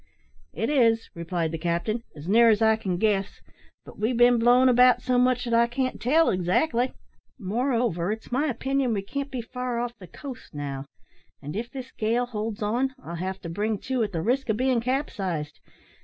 "It 0.51 0.71
is," 0.71 1.11
replied 1.13 1.51
the 1.51 1.59
captain, 1.59 2.01
"as 2.15 2.27
near 2.27 2.49
as 2.49 2.59
I 2.59 2.75
can 2.75 2.97
guess; 2.97 3.39
but 3.85 3.99
we've 3.99 4.17
been 4.17 4.39
blown 4.39 4.67
about 4.67 5.03
so 5.03 5.19
much 5.19 5.43
that 5.45 5.53
I 5.53 5.67
can't 5.67 6.01
tell 6.01 6.31
exactly. 6.31 6.95
Moreover, 7.37 8.11
it's 8.11 8.31
my 8.31 8.47
opinion 8.47 8.93
we 8.95 9.03
can't 9.03 9.29
be 9.29 9.41
far 9.43 9.77
off 9.79 9.95
the 9.99 10.07
coast 10.07 10.55
now; 10.55 10.85
and 11.39 11.55
if 11.55 11.69
this 11.69 11.91
gale 11.91 12.25
holds 12.25 12.63
on 12.63 12.95
I'll 12.97 13.13
have 13.17 13.39
to 13.41 13.47
bring 13.49 13.77
to, 13.81 14.01
at 14.01 14.11
the 14.11 14.23
risk 14.23 14.49
of 14.49 14.57
bein' 14.57 14.81
capsized. 14.81 15.59